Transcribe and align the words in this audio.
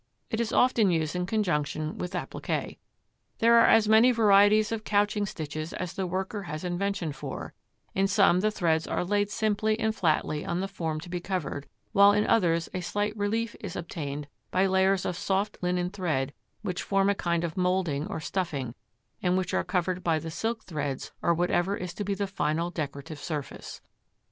It 0.31 0.39
is 0.41 0.51
often 0.51 0.89
used 0.89 1.15
in 1.15 1.27
conjunction 1.27 1.99
with 1.99 2.13
appliqué. 2.13 2.77
There 3.37 3.59
are 3.59 3.67
as 3.67 3.87
many 3.87 4.11
varieties 4.11 4.71
of 4.71 4.83
couching 4.83 5.27
stitches 5.27 5.73
as 5.73 5.93
the 5.93 6.07
worker 6.07 6.41
has 6.41 6.63
invention 6.63 7.11
for; 7.13 7.53
in 7.93 8.07
some 8.07 8.39
the 8.39 8.49
threads 8.49 8.87
are 8.87 9.05
laid 9.05 9.29
simply 9.29 9.79
and 9.79 9.93
flatly 9.95 10.43
on 10.43 10.59
the 10.59 10.67
form 10.67 10.99
to 11.01 11.09
be 11.09 11.19
covered, 11.19 11.67
while 11.91 12.13
in 12.13 12.25
others 12.25 12.67
a 12.73 12.81
slight 12.81 13.15
relief 13.15 13.55
is 13.59 13.75
obtained 13.75 14.27
by 14.49 14.65
layers 14.65 15.05
of 15.05 15.15
soft 15.15 15.59
linen 15.61 15.91
thread 15.91 16.33
which 16.63 16.81
form 16.81 17.07
a 17.07 17.13
kind 17.13 17.43
of 17.43 17.55
moulding 17.55 18.07
or 18.07 18.19
stuffing, 18.19 18.73
and 19.21 19.37
which 19.37 19.53
are 19.53 19.63
covered 19.63 20.03
by 20.03 20.17
the 20.17 20.31
silk 20.31 20.63
threads 20.63 21.11
or 21.21 21.31
whatever 21.35 21.77
is 21.77 21.93
to 21.93 22.03
be 22.03 22.15
the 22.15 22.25
final 22.25 22.71
decorative 22.71 23.19
surface. 23.19 23.81